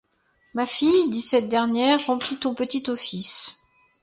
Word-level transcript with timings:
Ma 0.55 0.65
fille, 0.65 1.11
dit 1.11 1.21
cette 1.21 1.47
dernière, 1.47 2.03
remplis 2.07 2.37
ton 2.37 2.55
petit 2.55 2.89
office. 2.89 3.59